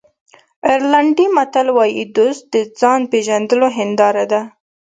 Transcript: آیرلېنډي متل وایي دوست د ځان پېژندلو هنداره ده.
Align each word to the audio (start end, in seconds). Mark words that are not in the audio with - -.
آیرلېنډي 0.69 1.25
متل 1.35 1.67
وایي 1.77 2.03
دوست 2.15 2.43
د 2.53 2.55
ځان 2.79 2.99
پېژندلو 3.11 3.67
هنداره 3.77 4.25
ده. 4.31 4.41